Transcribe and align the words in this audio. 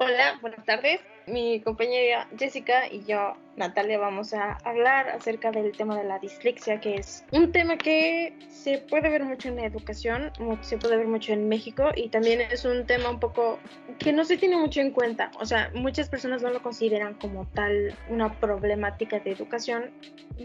Hola, 0.00 0.38
buenas 0.40 0.64
tardes. 0.64 1.00
Mi 1.26 1.60
compañera 1.60 2.28
Jessica 2.38 2.86
y 2.86 3.02
yo, 3.04 3.36
Natalia, 3.56 3.98
vamos 3.98 4.32
a 4.32 4.52
hablar 4.62 5.08
acerca 5.08 5.50
del 5.50 5.76
tema 5.76 5.98
de 5.98 6.04
la 6.04 6.20
dislexia, 6.20 6.78
que 6.78 6.94
es 6.94 7.24
un 7.32 7.50
tema 7.50 7.76
que 7.76 8.32
se 8.48 8.78
puede 8.78 9.10
ver 9.10 9.24
mucho 9.24 9.48
en 9.48 9.56
la 9.56 9.64
educación, 9.64 10.30
se 10.60 10.78
puede 10.78 10.98
ver 10.98 11.08
mucho 11.08 11.32
en 11.32 11.48
México 11.48 11.90
y 11.96 12.10
también 12.10 12.40
es 12.40 12.64
un 12.64 12.86
tema 12.86 13.10
un 13.10 13.18
poco 13.18 13.58
que 13.98 14.12
no 14.12 14.24
se 14.24 14.36
tiene 14.36 14.56
mucho 14.56 14.80
en 14.80 14.92
cuenta. 14.92 15.32
O 15.40 15.44
sea, 15.44 15.72
muchas 15.74 16.08
personas 16.08 16.42
no 16.42 16.50
lo 16.50 16.62
consideran 16.62 17.14
como 17.14 17.46
tal 17.48 17.92
una 18.08 18.32
problemática 18.38 19.18
de 19.18 19.32
educación. 19.32 19.90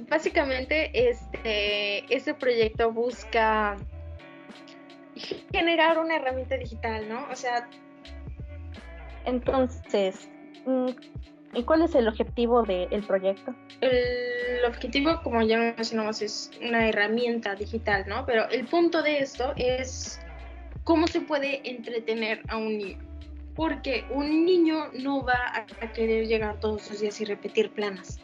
Básicamente, 0.09 1.09
este, 1.09 2.11
este 2.11 2.33
proyecto 2.33 2.91
busca 2.91 3.77
generar 5.51 5.99
una 5.99 6.15
herramienta 6.15 6.57
digital, 6.57 7.07
¿no? 7.07 7.27
O 7.31 7.35
sea, 7.35 7.69
entonces, 9.25 10.29
mm, 10.65 10.89
¿y 11.55 11.63
cuál 11.63 11.83
es 11.83 11.95
el 11.95 12.07
objetivo 12.07 12.63
del 12.63 13.03
proyecto? 13.03 13.53
El 13.81 14.65
objetivo, 14.65 15.21
como 15.23 15.41
ya 15.41 15.57
mencionamos, 15.57 16.21
es 16.21 16.51
una 16.61 16.87
herramienta 16.87 17.55
digital, 17.55 18.05
¿no? 18.07 18.25
Pero 18.25 18.49
el 18.49 18.65
punto 18.65 19.01
de 19.01 19.19
esto 19.19 19.53
es 19.55 20.19
cómo 20.83 21.07
se 21.07 21.21
puede 21.21 21.67
entretener 21.69 22.41
a 22.47 22.57
un 22.57 22.77
niño. 22.77 22.97
Porque 23.55 24.03
un 24.09 24.45
niño 24.45 24.89
no 24.93 25.23
va 25.23 25.53
a 25.53 25.93
querer 25.93 26.27
llegar 26.27 26.59
todos 26.59 26.89
los 26.89 26.99
días 26.99 27.21
y 27.21 27.25
repetir 27.25 27.69
planas. 27.69 28.19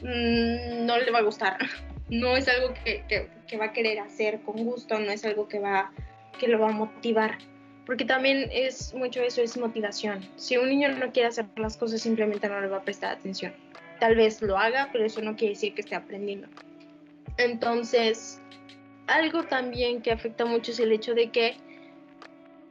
Mm, 0.00 0.86
no 0.86 0.98
le 0.98 1.10
va 1.10 1.18
a 1.18 1.22
gustar. 1.22 1.58
No 2.10 2.36
es 2.36 2.46
algo 2.48 2.74
que, 2.84 3.02
que 3.46 3.56
va 3.56 3.64
a 3.64 3.72
querer 3.72 3.98
hacer 3.98 4.42
con 4.42 4.62
gusto, 4.62 4.98
no 4.98 5.10
es 5.10 5.24
algo 5.24 5.48
que, 5.48 5.58
va, 5.58 5.90
que 6.38 6.48
lo 6.48 6.58
va 6.58 6.68
a 6.68 6.72
motivar 6.72 7.38
porque 7.86 8.04
también 8.04 8.48
es 8.52 8.94
mucho 8.94 9.20
eso, 9.22 9.42
es 9.42 9.56
motivación. 9.56 10.20
Si 10.36 10.56
un 10.56 10.68
niño 10.68 10.88
no 10.90 11.12
quiere 11.12 11.28
hacer 11.28 11.46
las 11.56 11.76
cosas, 11.76 12.00
simplemente 12.00 12.48
no 12.48 12.60
le 12.60 12.68
va 12.68 12.78
a 12.78 12.82
prestar 12.82 13.16
atención. 13.16 13.52
Tal 14.00 14.16
vez 14.16 14.40
lo 14.40 14.56
haga, 14.58 14.88
pero 14.92 15.04
eso 15.04 15.20
no 15.22 15.36
quiere 15.36 15.54
decir 15.54 15.74
que 15.74 15.82
esté 15.82 15.94
aprendiendo. 15.94 16.48
Entonces, 17.36 18.40
algo 19.06 19.44
también 19.44 20.00
que 20.00 20.12
afecta 20.12 20.44
mucho 20.46 20.72
es 20.72 20.80
el 20.80 20.92
hecho 20.92 21.14
de 21.14 21.30
que 21.30 21.56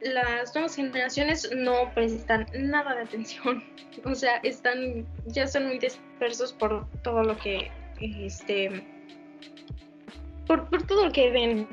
las 0.00 0.54
nuevas 0.54 0.74
generaciones 0.74 1.50
no 1.54 1.92
prestan 1.94 2.46
nada 2.54 2.94
de 2.94 3.02
atención. 3.02 3.62
O 4.04 4.16
sea, 4.16 4.38
están, 4.38 5.06
ya 5.26 5.46
son 5.46 5.68
muy 5.68 5.78
dispersos 5.78 6.52
por 6.52 6.84
todo 7.02 7.22
lo 7.22 7.38
que, 7.38 7.70
este, 8.00 8.84
por, 10.48 10.68
por 10.68 10.84
todo 10.84 11.06
lo 11.06 11.12
que 11.12 11.30
ven 11.30 11.68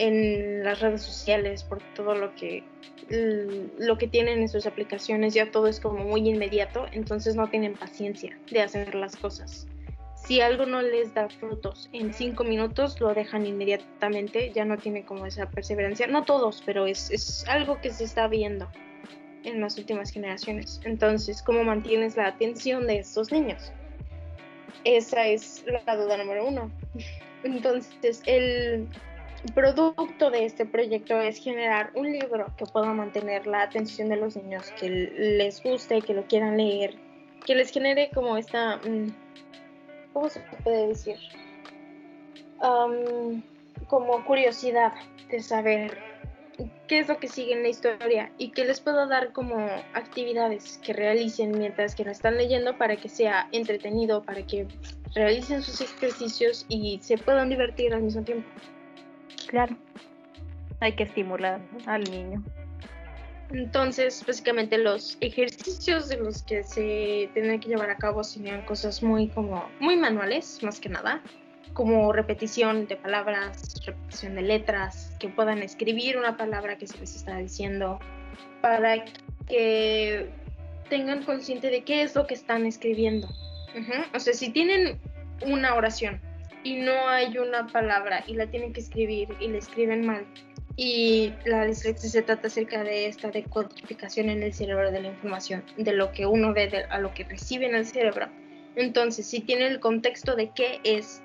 en 0.00 0.64
las 0.64 0.80
redes 0.80 1.02
sociales, 1.02 1.62
por 1.62 1.78
todo 1.94 2.14
lo 2.14 2.34
que 2.34 2.64
lo 3.10 3.98
que 3.98 4.06
tienen 4.06 4.38
en 4.38 4.48
sus 4.48 4.66
aplicaciones, 4.66 5.34
ya 5.34 5.50
todo 5.50 5.66
es 5.66 5.80
como 5.80 6.04
muy 6.04 6.28
inmediato, 6.28 6.86
entonces 6.92 7.34
no 7.34 7.48
tienen 7.48 7.74
paciencia 7.74 8.38
de 8.50 8.62
hacer 8.62 8.94
las 8.94 9.16
cosas. 9.16 9.66
Si 10.14 10.40
algo 10.40 10.64
no 10.64 10.80
les 10.80 11.12
da 11.12 11.28
frutos 11.28 11.90
en 11.92 12.14
cinco 12.14 12.44
minutos, 12.44 13.00
lo 13.00 13.12
dejan 13.12 13.46
inmediatamente, 13.46 14.52
ya 14.52 14.64
no 14.64 14.78
tienen 14.78 15.02
como 15.02 15.26
esa 15.26 15.50
perseverancia. 15.50 16.06
No 16.06 16.24
todos, 16.24 16.62
pero 16.64 16.86
es, 16.86 17.10
es 17.10 17.44
algo 17.48 17.80
que 17.80 17.90
se 17.90 18.04
está 18.04 18.28
viendo 18.28 18.70
en 19.42 19.60
las 19.60 19.76
últimas 19.76 20.12
generaciones. 20.12 20.80
Entonces, 20.84 21.42
¿cómo 21.42 21.64
mantienes 21.64 22.16
la 22.16 22.28
atención 22.28 22.86
de 22.86 23.00
estos 23.00 23.32
niños? 23.32 23.72
Esa 24.84 25.26
es 25.26 25.64
la 25.66 25.96
duda 25.96 26.16
número 26.16 26.46
uno. 26.46 26.70
Entonces, 27.42 28.22
el, 28.26 28.86
producto 29.54 30.30
de 30.30 30.44
este 30.44 30.66
proyecto 30.66 31.18
es 31.20 31.38
generar 31.38 31.90
un 31.94 32.12
libro 32.12 32.46
que 32.56 32.66
pueda 32.66 32.92
mantener 32.92 33.46
la 33.46 33.62
atención 33.62 34.08
de 34.08 34.16
los 34.16 34.36
niños, 34.36 34.70
que 34.78 34.88
les 34.88 35.62
guste, 35.62 36.02
que 36.02 36.14
lo 36.14 36.24
quieran 36.26 36.56
leer, 36.56 36.96
que 37.46 37.54
les 37.54 37.70
genere 37.70 38.10
como 38.14 38.36
esta, 38.36 38.76
mm, 38.76 39.12
¿cómo 40.12 40.28
se 40.28 40.40
puede 40.62 40.88
decir? 40.88 41.16
como 43.88 44.22
curiosidad 44.26 44.92
de 45.30 45.40
saber 45.40 45.96
qué 46.86 46.98
es 46.98 47.08
lo 47.08 47.16
que 47.16 47.26
sigue 47.26 47.54
en 47.54 47.62
la 47.62 47.70
historia 47.70 48.30
y 48.36 48.50
que 48.50 48.66
les 48.66 48.80
pueda 48.80 49.06
dar 49.06 49.32
como 49.32 49.56
actividades 49.94 50.78
que 50.84 50.92
realicen 50.92 51.52
mientras 51.56 51.94
que 51.94 52.04
lo 52.04 52.10
están 52.10 52.36
leyendo 52.36 52.76
para 52.76 52.96
que 52.96 53.08
sea 53.08 53.48
entretenido, 53.52 54.22
para 54.22 54.46
que 54.46 54.68
realicen 55.14 55.62
sus 55.62 55.80
ejercicios 55.80 56.66
y 56.68 56.98
se 57.02 57.16
puedan 57.16 57.48
divertir 57.48 57.94
al 57.94 58.02
mismo 58.02 58.22
tiempo. 58.22 58.46
Claro, 59.46 59.76
hay 60.80 60.92
que 60.94 61.04
estimular 61.04 61.60
al 61.86 62.04
niño. 62.04 62.42
Entonces, 63.52 64.24
básicamente 64.24 64.78
los 64.78 65.18
ejercicios 65.20 66.08
de 66.08 66.18
los 66.18 66.42
que 66.42 66.62
se 66.62 67.28
tienen 67.34 67.58
que 67.58 67.68
llevar 67.68 67.90
a 67.90 67.96
cabo 67.96 68.22
serían 68.22 68.64
cosas 68.64 69.02
muy 69.02 69.28
como 69.28 69.68
muy 69.80 69.96
manuales, 69.96 70.62
más 70.62 70.78
que 70.78 70.88
nada, 70.88 71.20
como 71.72 72.12
repetición 72.12 72.86
de 72.86 72.96
palabras, 72.96 73.74
repetición 73.84 74.36
de 74.36 74.42
letras, 74.42 75.16
que 75.18 75.28
puedan 75.28 75.58
escribir 75.62 76.16
una 76.16 76.36
palabra 76.36 76.78
que 76.78 76.86
se 76.86 76.98
les 76.98 77.16
está 77.16 77.38
diciendo, 77.38 77.98
para 78.60 79.04
que 79.48 80.30
tengan 80.88 81.24
consciente 81.24 81.70
de 81.70 81.82
qué 81.82 82.02
es 82.02 82.14
lo 82.14 82.26
que 82.28 82.34
están 82.34 82.66
escribiendo. 82.66 83.28
O 84.14 84.20
sea, 84.20 84.32
si 84.32 84.50
tienen 84.50 85.00
una 85.44 85.74
oración 85.74 86.20
y 86.62 86.76
no 86.76 87.08
hay 87.08 87.38
una 87.38 87.66
palabra 87.66 88.24
y 88.26 88.34
la 88.34 88.46
tienen 88.46 88.72
que 88.72 88.80
escribir 88.80 89.28
y 89.40 89.48
la 89.48 89.58
escriben 89.58 90.06
mal. 90.06 90.26
Y 90.76 91.32
la 91.44 91.66
dislexia 91.66 92.08
se 92.08 92.22
trata 92.22 92.46
acerca 92.46 92.82
de 92.82 93.06
esta 93.06 93.30
decodificación 93.30 94.30
en 94.30 94.42
el 94.42 94.54
cerebro 94.54 94.90
de 94.90 95.02
la 95.02 95.08
información, 95.08 95.62
de 95.76 95.92
lo 95.92 96.12
que 96.12 96.26
uno 96.26 96.54
ve 96.54 96.86
a 96.88 96.98
lo 96.98 97.12
que 97.12 97.24
recibe 97.24 97.66
en 97.66 97.74
el 97.74 97.84
cerebro. 97.84 98.28
Entonces, 98.76 99.26
si 99.26 99.40
tiene 99.40 99.66
el 99.66 99.80
contexto 99.80 100.36
de 100.36 100.50
qué 100.50 100.80
es 100.84 101.22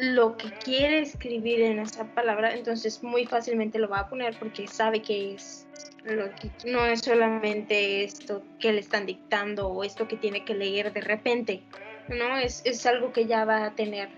lo 0.00 0.36
que 0.36 0.50
quiere 0.64 1.00
escribir 1.00 1.60
en 1.62 1.80
esa 1.80 2.04
palabra, 2.14 2.54
entonces 2.54 3.02
muy 3.02 3.26
fácilmente 3.26 3.78
lo 3.78 3.88
va 3.88 4.00
a 4.00 4.08
poner 4.08 4.38
porque 4.38 4.66
sabe 4.68 5.02
que 5.02 5.34
es 5.34 5.66
lo 6.04 6.30
que 6.36 6.50
no 6.70 6.86
es 6.86 7.00
solamente 7.00 8.04
esto 8.04 8.42
que 8.60 8.72
le 8.72 8.80
están 8.80 9.06
dictando 9.06 9.68
o 9.68 9.82
esto 9.82 10.06
que 10.06 10.16
tiene 10.16 10.44
que 10.44 10.54
leer 10.54 10.92
de 10.92 11.00
repente, 11.00 11.62
no 12.08 12.38
es, 12.38 12.62
es 12.64 12.86
algo 12.86 13.12
que 13.12 13.26
ya 13.26 13.44
va 13.44 13.66
a 13.66 13.74
tener 13.74 14.08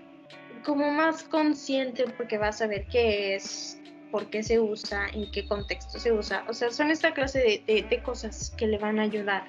como 0.63 0.91
más 0.91 1.23
consciente 1.23 2.05
porque 2.17 2.37
vas 2.37 2.61
a 2.61 2.67
ver 2.67 2.85
qué 2.87 3.35
es, 3.35 3.79
por 4.11 4.29
qué 4.29 4.43
se 4.43 4.59
usa, 4.59 5.07
en 5.13 5.29
qué 5.31 5.47
contexto 5.47 5.99
se 5.99 6.11
usa. 6.11 6.45
O 6.47 6.53
sea, 6.53 6.71
son 6.71 6.91
esta 6.91 7.13
clase 7.13 7.63
de, 7.65 8.03
cosas 8.03 8.53
que 8.57 8.67
le 8.67 8.77
van 8.77 8.99
a 8.99 9.03
ayudar 9.03 9.47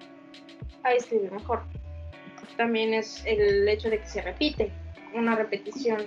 a 0.82 0.92
escribir 0.92 1.32
mejor. 1.32 1.62
También 2.56 2.94
es 2.94 3.24
el 3.24 3.68
hecho 3.68 3.90
de 3.90 4.00
que 4.00 4.06
se 4.06 4.22
repite, 4.22 4.72
una 5.14 5.36
repetición. 5.36 6.06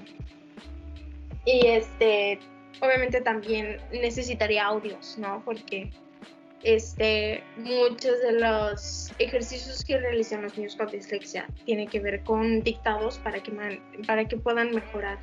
Y 1.45 1.67
este, 1.67 2.39
obviamente 2.81 3.21
también 3.21 3.77
necesitaría 3.91 4.65
audios, 4.65 5.17
¿no? 5.17 5.41
Porque 5.45 5.91
este, 6.65 7.43
muchos 7.57 8.19
de 8.23 8.39
los 8.39 9.11
ejercicios 9.19 9.85
que 9.85 9.99
realizan 9.99 10.41
los 10.41 10.57
niños 10.57 10.75
con 10.75 10.87
dislexia 10.87 11.47
tienen 11.63 11.87
que 11.87 11.99
ver 11.99 12.23
con 12.23 12.63
dictados 12.63 13.19
para 13.19 13.41
que, 13.41 13.79
para 14.07 14.27
que 14.27 14.35
puedan 14.37 14.73
mejorar 14.73 15.19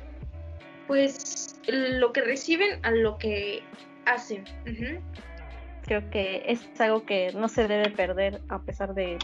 pues 0.87 1.59
lo 1.67 2.13
que 2.13 2.21
reciben 2.21 2.79
a 2.83 2.91
lo 2.91 3.17
que 3.17 3.61
hacen. 4.05 4.45
Creo 5.83 6.09
que 6.11 6.43
es 6.47 6.61
algo 6.79 7.05
que 7.05 7.33
no 7.33 7.49
se 7.49 7.67
debe 7.67 7.89
perder 7.89 8.39
a 8.47 8.61
pesar 8.61 8.93
de 8.93 9.17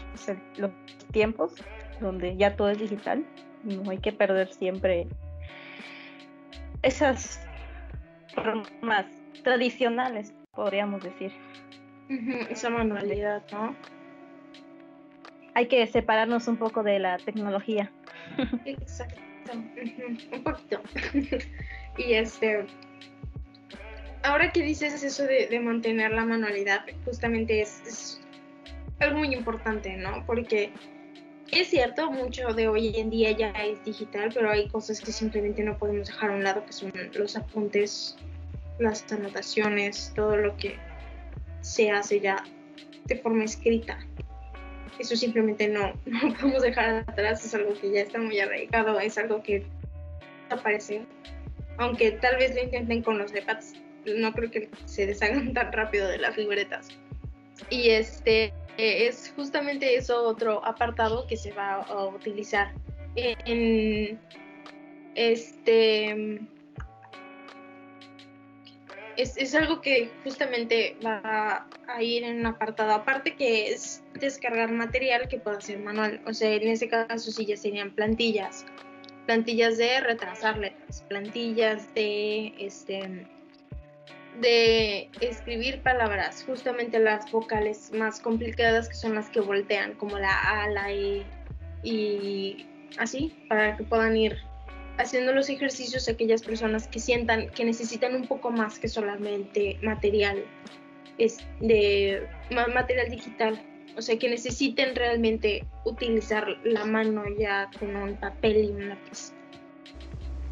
los 0.58 0.70
tiempos 1.12 1.54
donde 2.00 2.36
ya 2.36 2.54
todo 2.54 2.68
es 2.68 2.78
digital. 2.78 3.24
No 3.64 3.90
hay 3.90 3.98
que 3.98 4.12
perder 4.12 4.52
siempre 4.52 5.06
esas 6.82 7.40
formas 8.34 9.06
tradicionales, 9.42 10.34
podríamos 10.52 11.02
decir 11.02 11.32
esa 12.50 12.70
manualidad, 12.70 13.42
¿no? 13.52 13.74
Hay 15.54 15.66
que 15.68 15.86
separarnos 15.86 16.48
un 16.48 16.56
poco 16.56 16.82
de 16.82 16.98
la 16.98 17.18
tecnología. 17.18 17.90
Exacto, 18.64 19.20
un 19.52 20.42
poquito. 20.42 20.80
y 21.98 22.12
este, 22.14 22.66
ahora 24.22 24.50
que 24.52 24.62
dices 24.62 25.02
eso 25.02 25.24
de, 25.24 25.60
mantener 25.60 26.12
la 26.12 26.24
manualidad, 26.24 26.84
justamente 27.04 27.60
es, 27.60 27.82
es, 27.86 28.20
algo 28.98 29.20
muy 29.20 29.34
importante, 29.34 29.96
¿no? 29.96 30.24
Porque 30.26 30.72
es 31.50 31.68
cierto, 31.68 32.10
mucho 32.10 32.48
de 32.48 32.68
hoy 32.68 32.92
en 32.96 33.10
día 33.10 33.32
ya 33.32 33.50
es 33.50 33.82
digital, 33.84 34.30
pero 34.34 34.50
hay 34.50 34.68
cosas 34.68 35.00
que 35.00 35.10
simplemente 35.10 35.64
no 35.64 35.78
podemos 35.78 36.08
dejar 36.08 36.30
a 36.30 36.34
un 36.34 36.44
lado, 36.44 36.64
que 36.66 36.72
son 36.72 36.92
los 37.14 37.36
apuntes, 37.36 38.16
las 38.78 39.10
anotaciones, 39.10 40.12
todo 40.14 40.36
lo 40.36 40.56
que 40.56 40.76
se 41.60 41.90
hace 41.90 42.20
ya 42.20 42.44
de 43.06 43.16
forma 43.16 43.44
escrita. 43.44 43.98
Eso 44.98 45.16
simplemente 45.16 45.68
no, 45.68 45.92
no 46.06 46.34
podemos 46.34 46.62
dejar 46.62 47.04
atrás, 47.06 47.44
es 47.44 47.54
algo 47.54 47.74
que 47.80 47.90
ya 47.92 48.02
está 48.02 48.18
muy 48.18 48.38
arraigado, 48.38 48.98
es 49.00 49.16
algo 49.18 49.42
que 49.42 49.64
aparece. 50.50 51.02
Aunque 51.78 52.12
tal 52.12 52.36
vez 52.36 52.54
lo 52.54 52.62
intenten 52.62 53.02
con 53.02 53.18
los 53.18 53.34
iPads, 53.34 53.74
no 54.04 54.32
creo 54.32 54.50
que 54.50 54.68
se 54.84 55.06
deshagan 55.06 55.52
tan 55.54 55.72
rápido 55.72 56.08
de 56.08 56.18
las 56.18 56.36
libretas. 56.36 56.88
Y 57.68 57.90
este, 57.90 58.52
es 58.76 59.32
justamente 59.36 59.94
eso 59.94 60.22
otro 60.24 60.64
apartado 60.64 61.26
que 61.26 61.36
se 61.36 61.52
va 61.52 61.74
a 61.74 62.06
utilizar 62.06 62.72
en 63.16 64.18
este 65.14 66.40
es, 69.22 69.54
algo 69.54 69.80
que 69.80 70.10
justamente 70.24 70.96
va 71.04 71.66
a 71.88 72.02
ir 72.02 72.24
en 72.24 72.40
un 72.40 72.46
apartado 72.46 72.92
aparte 72.92 73.34
que 73.34 73.70
es 73.70 74.02
descargar 74.14 74.70
material 74.72 75.28
que 75.28 75.38
pueda 75.38 75.60
ser 75.60 75.78
manual. 75.78 76.20
O 76.26 76.34
sea, 76.34 76.52
en 76.52 76.68
ese 76.68 76.88
caso 76.88 77.30
sí 77.30 77.46
ya 77.46 77.56
serían 77.56 77.90
plantillas. 77.90 78.64
Plantillas 79.26 79.78
de 79.78 80.00
retrasar 80.00 80.58
letras, 80.58 81.04
plantillas 81.08 81.92
de 81.94 82.54
este 82.58 83.26
de 84.40 85.10
escribir 85.20 85.82
palabras, 85.82 86.44
justamente 86.46 86.98
las 86.98 87.30
vocales 87.30 87.92
más 87.92 88.20
complicadas 88.20 88.88
que 88.88 88.94
son 88.94 89.14
las 89.14 89.28
que 89.28 89.40
voltean, 89.40 89.94
como 89.94 90.18
la 90.18 90.62
A, 90.62 90.68
la 90.68 90.92
E 90.92 91.24
y 91.82 92.66
así, 92.98 93.34
para 93.48 93.76
que 93.76 93.82
puedan 93.82 94.16
ir 94.16 94.38
haciendo 95.00 95.32
los 95.32 95.48
ejercicios 95.48 96.08
aquellas 96.08 96.42
personas 96.42 96.86
que 96.86 97.00
sientan 97.00 97.48
que 97.50 97.64
necesitan 97.64 98.14
un 98.14 98.26
poco 98.26 98.50
más 98.50 98.78
que 98.78 98.88
solamente 98.88 99.78
material 99.82 100.44
es 101.18 101.38
de 101.60 102.26
material 102.50 103.10
digital, 103.10 103.60
o 103.96 104.02
sea, 104.02 104.18
que 104.18 104.28
necesiten 104.28 104.94
realmente 104.94 105.66
utilizar 105.84 106.46
la 106.64 106.84
mano 106.84 107.24
ya 107.38 107.70
con 107.78 107.94
un 107.94 108.16
papel 108.16 108.64
y 108.64 108.70
un 108.70 108.88
lápiz. 108.88 109.32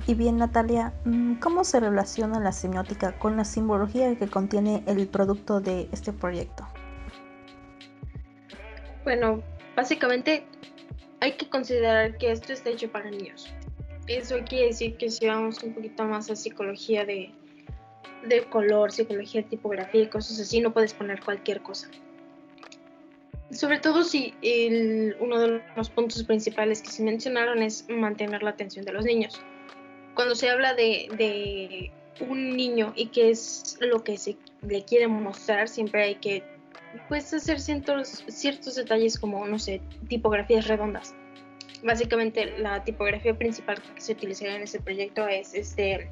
Y 0.06 0.14
bien, 0.14 0.38
Natalia, 0.38 0.92
mm, 1.04 1.34
¿cómo 1.36 1.64
se 1.64 1.80
relaciona 1.80 2.40
la 2.40 2.52
semiótica 2.52 3.18
con 3.18 3.36
la 3.36 3.44
simbología 3.44 4.14
que 4.16 4.26
contiene 4.26 4.82
el 4.86 5.06
producto 5.06 5.60
de 5.60 5.88
este 5.92 6.12
proyecto? 6.12 6.66
Bueno, 9.04 9.42
básicamente 9.76 10.44
hay 11.20 11.32
que 11.32 11.48
considerar 11.48 12.16
que 12.18 12.30
esto 12.32 12.52
está 12.52 12.70
hecho 12.70 12.90
para 12.90 13.10
niños 13.10 13.52
eso 14.08 14.36
quiere 14.48 14.68
decir 14.68 14.96
que 14.96 15.10
si 15.10 15.26
vamos 15.26 15.62
un 15.62 15.74
poquito 15.74 16.04
más 16.04 16.30
a 16.30 16.36
psicología 16.36 17.04
de, 17.04 17.30
color, 18.50 18.90
psicología 18.90 19.42
de 19.42 19.48
tipografía 19.48 20.02
y 20.02 20.08
cosas 20.08 20.40
así, 20.40 20.60
no 20.60 20.72
puedes 20.72 20.94
poner 20.94 21.22
cualquier 21.22 21.62
cosa. 21.62 21.90
Sobre 23.50 23.78
todo 23.78 24.04
si 24.04 24.34
uno 25.20 25.38
de 25.38 25.62
los 25.76 25.90
puntos 25.90 26.24
principales 26.24 26.82
que 26.82 26.90
se 26.90 27.02
mencionaron 27.02 27.62
es 27.62 27.86
mantener 27.88 28.42
la 28.42 28.50
atención 28.50 28.84
de 28.84 28.92
los 28.92 29.04
niños. 29.04 29.40
Cuando 30.14 30.34
se 30.34 30.50
habla 30.50 30.74
de, 30.74 31.90
un 32.28 32.56
niño 32.56 32.92
y 32.96 33.06
qué 33.06 33.30
es 33.30 33.78
lo 33.80 34.02
que 34.02 34.16
se 34.16 34.36
le 34.66 34.84
quiere 34.84 35.06
mostrar, 35.06 35.68
siempre 35.68 36.02
hay 36.02 36.14
que 36.16 36.42
pues, 37.08 37.32
hacer 37.32 37.60
ciertos, 37.60 38.24
ciertos 38.26 38.74
detalles 38.74 39.18
como, 39.18 39.46
no 39.46 39.58
sé, 39.58 39.80
tipografías 40.08 40.66
redondas 40.66 41.14
básicamente 41.82 42.58
la 42.58 42.82
tipografía 42.84 43.36
principal 43.36 43.80
que 43.94 44.00
se 44.00 44.12
utilizaría 44.12 44.56
en 44.56 44.62
este 44.62 44.80
proyecto 44.80 45.26
es 45.26 45.54
este 45.54 46.10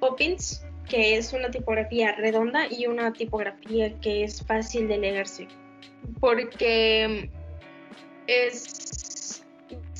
Poppins, 0.00 0.64
que 0.88 1.16
es 1.16 1.32
una 1.32 1.50
tipografía 1.50 2.12
redonda 2.12 2.66
y 2.70 2.86
una 2.86 3.12
tipografía 3.12 3.92
que 4.00 4.24
es 4.24 4.44
fácil 4.44 4.88
de 4.88 4.98
leerse. 4.98 5.48
Porque 6.20 7.30
es 8.26 8.92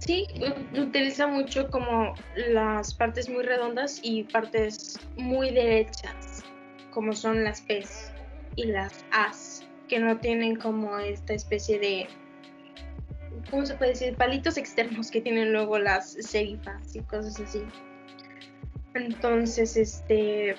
sí, 0.04 0.26
utiliza 0.76 1.26
mucho 1.26 1.70
como 1.70 2.14
las 2.36 2.94
partes 2.94 3.28
muy 3.28 3.44
redondas 3.44 4.00
y 4.02 4.24
partes 4.24 4.98
muy 5.16 5.50
derechas, 5.50 6.44
como 6.90 7.12
son 7.12 7.44
las 7.44 7.60
P's 7.62 8.10
y 8.56 8.66
las 8.66 9.04
A's, 9.12 9.64
que 9.88 9.98
no 10.00 10.18
tienen 10.18 10.56
como 10.56 10.98
esta 10.98 11.34
especie 11.34 11.78
de 11.78 12.08
¿cómo 13.50 13.66
se 13.66 13.74
puede 13.74 13.92
decir? 13.92 14.14
Palitos 14.16 14.56
externos 14.56 15.10
que 15.10 15.20
tienen 15.20 15.52
luego 15.52 15.78
las 15.78 16.12
serifas 16.12 16.94
y 16.94 17.00
cosas 17.00 17.38
así. 17.40 17.62
Entonces, 18.94 19.76
este, 19.76 20.56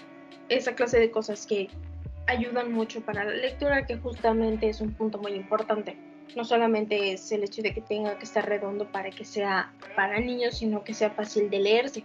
esa 0.49 0.75
clase 0.75 0.99
de 0.99 1.11
cosas 1.11 1.45
que 1.45 1.69
ayudan 2.27 2.71
mucho 2.71 3.01
para 3.01 3.23
la 3.23 3.33
lectura, 3.33 3.85
que 3.85 3.97
justamente 3.97 4.69
es 4.69 4.81
un 4.81 4.93
punto 4.93 5.17
muy 5.17 5.33
importante. 5.33 5.97
No 6.35 6.43
solamente 6.45 7.13
es 7.13 7.31
el 7.31 7.43
hecho 7.43 7.61
de 7.61 7.73
que 7.73 7.81
tenga 7.81 8.17
que 8.17 8.25
estar 8.25 8.47
redondo 8.47 8.91
para 8.91 9.11
que 9.11 9.25
sea 9.25 9.71
para 9.95 10.19
niños, 10.19 10.57
sino 10.57 10.83
que 10.83 10.93
sea 10.93 11.11
fácil 11.11 11.49
de 11.49 11.59
leerse. 11.59 12.03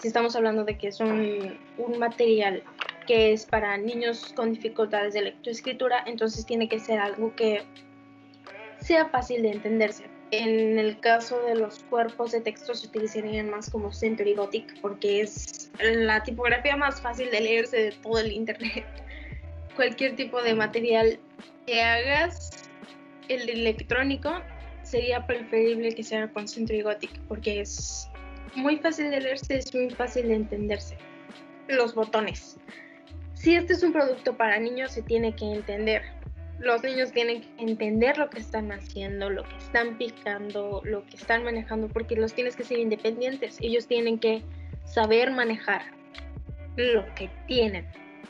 Si 0.00 0.08
estamos 0.08 0.36
hablando 0.36 0.64
de 0.64 0.78
que 0.78 0.88
es 0.88 1.00
un, 1.00 1.58
un 1.76 1.98
material 1.98 2.62
que 3.06 3.32
es 3.32 3.46
para 3.46 3.76
niños 3.76 4.32
con 4.34 4.52
dificultades 4.52 5.14
de 5.14 5.22
lectoescritura, 5.22 6.04
entonces 6.06 6.46
tiene 6.46 6.68
que 6.68 6.78
ser 6.78 7.00
algo 7.00 7.34
que 7.34 7.62
sea 8.80 9.08
fácil 9.08 9.42
de 9.42 9.52
entenderse. 9.52 10.04
En 10.30 10.78
el 10.78 11.00
caso 11.00 11.40
de 11.42 11.54
los 11.54 11.78
cuerpos 11.84 12.32
de 12.32 12.40
texto 12.40 12.74
se 12.74 12.86
utilizarían 12.86 13.48
más 13.48 13.70
como 13.70 13.92
Century 13.92 14.34
Gothic 14.34 14.78
porque 14.80 15.22
es 15.22 15.70
la 15.80 16.22
tipografía 16.22 16.76
más 16.76 17.00
fácil 17.00 17.30
de 17.30 17.40
leerse 17.40 17.76
de 17.76 17.92
todo 17.92 18.18
el 18.18 18.32
internet. 18.32 18.84
Cualquier 19.76 20.16
tipo 20.16 20.42
de 20.42 20.54
material 20.54 21.18
que 21.66 21.80
hagas, 21.80 22.68
el 23.28 23.48
electrónico, 23.48 24.42
sería 24.82 25.26
preferible 25.26 25.94
que 25.94 26.02
sea 26.02 26.28
con 26.28 26.46
Century 26.46 26.82
Gothic 26.82 27.18
porque 27.28 27.60
es 27.60 28.08
muy 28.54 28.76
fácil 28.78 29.10
de 29.10 29.20
leerse, 29.20 29.56
es 29.56 29.74
muy 29.74 29.90
fácil 29.90 30.28
de 30.28 30.34
entenderse. 30.34 30.96
Los 31.68 31.94
botones. 31.94 32.58
Si 33.34 33.54
este 33.54 33.74
es 33.74 33.82
un 33.82 33.92
producto 33.92 34.36
para 34.36 34.58
niños, 34.58 34.92
se 34.92 35.02
tiene 35.02 35.34
que 35.34 35.44
entender 35.44 36.02
los 36.58 36.82
niños 36.82 37.12
tienen 37.12 37.42
que 37.42 37.62
entender 37.62 38.18
lo 38.18 38.28
que 38.30 38.40
están 38.40 38.72
haciendo, 38.72 39.30
lo 39.30 39.44
que 39.44 39.56
están 39.56 39.96
picando, 39.96 40.82
lo 40.84 41.04
que 41.06 41.16
están 41.16 41.44
manejando, 41.44 41.88
porque 41.88 42.16
los 42.16 42.34
tienes 42.34 42.56
que 42.56 42.64
ser 42.64 42.78
independientes. 42.78 43.58
Ellos 43.60 43.86
tienen 43.86 44.18
que 44.18 44.42
saber 44.84 45.30
manejar 45.30 45.82
lo 46.76 47.04
que 47.14 47.30
tienen. 47.46 47.86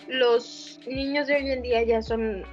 Los 0.08 0.80
niños 0.86 1.26
de 1.26 1.36
hoy 1.36 1.50
en 1.50 1.62
día 1.62 1.82
ya 1.82 2.02
son 2.02 2.44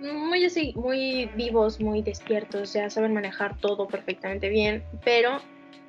muy 0.00 0.44
así, 0.44 0.72
muy 0.76 1.26
vivos, 1.36 1.80
muy 1.80 2.02
despiertos, 2.02 2.72
ya 2.72 2.88
saben 2.88 3.12
manejar 3.12 3.58
todo 3.58 3.86
perfectamente 3.86 4.48
bien, 4.48 4.82
pero 5.04 5.40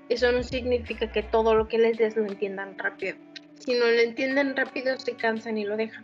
eso 0.09 0.31
no 0.31 0.43
significa 0.43 1.09
que 1.09 1.23
todo 1.23 1.55
lo 1.55 1.67
que 1.67 1.77
les 1.77 1.97
des 1.97 2.17
lo 2.17 2.25
entiendan 2.25 2.77
rápido. 2.77 3.15
Si 3.59 3.73
no 3.73 3.85
lo 3.85 3.99
entienden 3.99 4.55
rápido, 4.55 4.99
se 4.99 5.13
cansan 5.13 5.57
y 5.57 5.63
lo 5.63 5.77
dejan. 5.77 6.03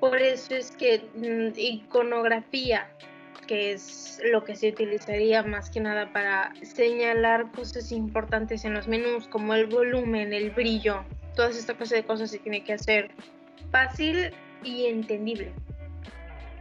Por 0.00 0.20
eso 0.20 0.54
es 0.54 0.70
que 0.72 1.02
mm, 1.14 1.58
iconografía, 1.58 2.88
que 3.46 3.72
es 3.72 4.20
lo 4.24 4.44
que 4.44 4.56
se 4.56 4.68
utilizaría 4.68 5.42
más 5.42 5.70
que 5.70 5.80
nada 5.80 6.12
para 6.12 6.52
señalar 6.62 7.50
cosas 7.52 7.92
importantes 7.92 8.64
en 8.64 8.74
los 8.74 8.88
menús, 8.88 9.28
como 9.28 9.54
el 9.54 9.66
volumen, 9.66 10.32
el 10.32 10.50
brillo, 10.50 11.04
todas 11.34 11.56
estas 11.56 11.76
clases 11.76 11.98
de 11.98 12.04
cosas 12.04 12.30
se 12.30 12.38
tiene 12.38 12.64
que 12.64 12.72
hacer 12.72 13.10
fácil 13.70 14.32
y 14.64 14.86
entendible. 14.86 15.52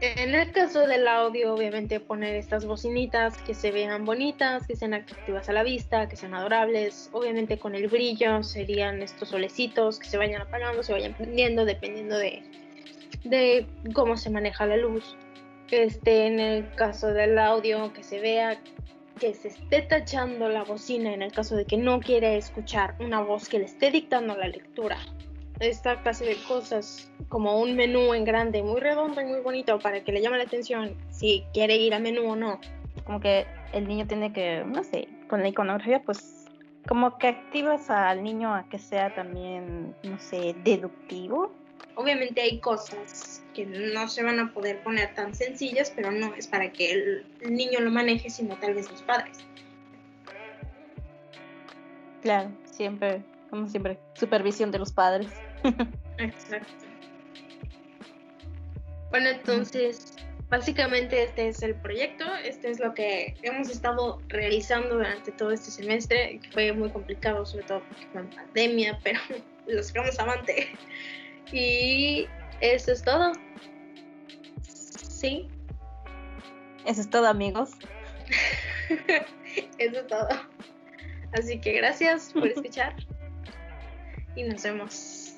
En 0.02 0.36
el 0.36 0.52
caso 0.52 0.86
del 0.86 1.08
audio, 1.08 1.54
obviamente 1.54 2.02
poner 2.02 2.36
estas 2.36 2.66
bocinitas 2.66 3.38
que 3.44 3.54
se 3.54 3.72
vean 3.72 4.04
bonitas, 4.04 4.68
que 4.68 4.76
sean 4.76 4.94
atractivas 4.94 5.48
a 5.48 5.54
la 5.54 5.64
vista, 5.64 6.10
que 6.10 6.18
sean 6.18 6.34
adorables. 6.34 7.10
Obviamente 7.14 7.58
con 7.58 7.76
el 7.76 7.88
brillo 7.88 8.44
serían 8.44 9.02
estos 9.02 9.30
solecitos 9.30 9.98
que 9.98 10.08
se 10.08 10.18
vayan 10.18 10.42
apagando, 10.42 10.84
se 10.84 10.92
vayan 10.92 11.14
prendiendo, 11.14 11.64
dependiendo 11.64 12.18
de, 12.18 12.44
de 13.26 13.68
cómo 13.94 14.18
se 14.18 14.30
maneja 14.30 14.66
la 14.66 14.78
luz. 14.78 15.16
Este, 15.72 16.28
en 16.28 16.40
el 16.40 16.74
caso 16.76 17.08
del 17.08 17.38
audio, 17.40 17.92
que 17.92 18.04
se 18.04 18.20
vea 18.20 18.58
que 19.20 19.34
se 19.34 19.48
esté 19.48 19.82
tachando 19.82 20.50
la 20.50 20.64
bocina 20.64 21.14
en 21.14 21.22
el 21.22 21.32
caso 21.32 21.56
de 21.56 21.66
que 21.66 21.78
no 21.78 22.00
quiere 22.00 22.38
escuchar 22.38 22.96
una 23.00 23.22
voz 23.22 23.48
que 23.48 23.60
le 23.60 23.66
esté 23.66 23.90
dictando 23.90 24.36
la 24.36 24.48
lectura. 24.48 24.98
Esta 25.60 26.02
clase 26.02 26.26
de 26.26 26.36
cosas, 26.48 27.10
como 27.30 27.62
un 27.62 27.76
menú 27.78 28.14
en 28.14 28.26
grande, 28.26 28.62
muy 28.62 28.82
redondo 28.82 29.22
y 29.22 29.26
muy 29.26 29.40
bonito 29.40 29.80
para 29.80 30.04
que 30.04 30.12
le 30.12 30.22
llame 30.22 30.38
la 30.38 30.44
atención 30.44 30.96
si 31.10 31.46
quiere 31.54 31.78
ir 31.78 31.94
a 31.94 32.00
menú 32.00 32.30
o 32.30 32.36
no. 32.36 32.60
Como 33.06 33.22
que 33.22 33.46
el 33.72 33.88
niño 33.88 34.06
tiene 34.06 34.34
que, 34.34 34.64
no 34.66 34.84
sé, 34.84 35.08
con 35.30 35.42
la 35.42 35.48
iconografía, 35.48 36.02
pues 36.04 36.46
como 36.88 37.18
que 37.18 37.28
activas 37.28 37.90
al 37.90 38.22
niño 38.22 38.54
a 38.54 38.68
que 38.70 38.80
sea 38.80 39.16
también, 39.16 39.96
no 40.04 40.20
sé, 40.20 40.56
deductivo 40.64 41.52
Obviamente 41.96 42.42
hay 42.42 42.60
cosas 42.60 43.44
que 43.54 43.66
no 43.66 44.08
se 44.10 44.24
van 44.24 44.40
a 44.40 44.54
poder 44.54 44.82
poner 44.84 45.14
tan 45.14 45.34
sencillas, 45.34 45.92
pero 45.96 46.12
no 46.12 46.34
es 46.36 46.48
para 46.48 46.72
que 46.72 46.92
el 46.92 47.26
niño 47.50 47.80
lo 47.80 47.90
maneje, 47.90 48.30
sino 48.30 48.56
tal 48.58 48.74
vez 48.74 48.92
los 48.92 49.02
padres. 49.02 49.38
Claro, 52.22 52.52
siempre, 52.66 53.24
como 53.50 53.68
siempre, 53.68 54.00
supervisión 54.16 54.72
de 54.72 54.80
los 54.80 54.92
padres. 54.92 55.30
Exacto. 56.18 56.86
Bueno, 59.12 59.30
entonces, 59.30 60.14
básicamente 60.50 61.24
este 61.24 61.48
es 61.48 61.62
el 61.62 61.76
proyecto, 61.76 62.26
este 62.44 62.70
es 62.70 62.80
lo 62.80 62.94
que 62.94 63.36
hemos 63.44 63.70
estado 63.70 64.22
realizando 64.28 64.96
durante 64.96 65.32
todo 65.32 65.52
este 65.52 65.72
semestre, 65.72 66.40
que 66.42 66.52
fue 66.52 66.74
muy 66.74 66.90
complicado, 66.90 67.46
sobre 67.46 67.66
todo 67.66 67.82
porque 67.88 68.08
fue 68.12 68.22
en 68.22 68.30
pandemia, 68.30 69.00
pero 69.04 69.20
los 69.68 69.88
sacamos 69.88 70.20
avante. 70.20 70.70
Y 71.52 72.28
eso 72.62 72.92
es 72.92 73.04
todo. 73.04 73.34
Sí. 74.64 75.48
Eso 76.86 77.02
es 77.02 77.10
todo, 77.10 77.28
amigos. 77.28 77.72
Eso 79.78 80.00
es 80.00 80.08
todo. 80.08 80.28
Así 81.34 81.60
que 81.60 81.74
gracias 81.74 82.32
por 82.34 82.48
escuchar 82.48 82.96
y 84.36 84.44
nos 84.44 84.64
vemos. 84.64 85.36